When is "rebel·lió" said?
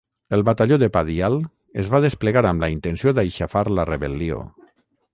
3.95-4.45